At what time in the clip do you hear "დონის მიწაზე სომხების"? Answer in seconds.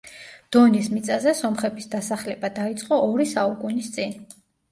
0.55-1.91